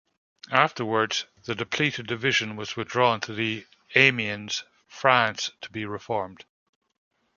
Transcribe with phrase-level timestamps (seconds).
[0.51, 3.63] Afterwards, the depleted division was withdrawn to
[3.93, 6.43] Amiens, France to be reformed.